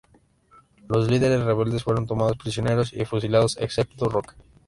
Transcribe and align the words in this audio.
Los 0.87 1.11
líderes 1.11 1.43
rebeldes 1.45 1.83
fueron 1.83 2.07
tomados 2.07 2.35
prisioneros 2.35 2.91
y 2.91 3.05
fusilados, 3.05 3.55
excepto 3.61 4.05
Roca. 4.09 4.33